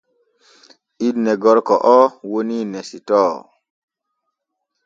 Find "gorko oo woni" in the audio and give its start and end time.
1.43-2.57